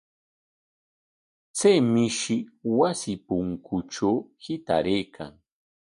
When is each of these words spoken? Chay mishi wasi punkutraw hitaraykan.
Chay 1.57 1.77
mishi 1.93 2.37
wasi 2.77 3.11
punkutraw 3.25 4.17
hitaraykan. 4.43 5.31